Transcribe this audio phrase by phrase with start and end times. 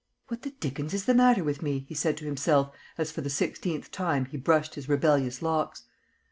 [0.29, 3.29] "What the dickens is the matter with me?" he said to himself, as for the
[3.29, 5.83] sixteenth time he brushed his rebellious locks.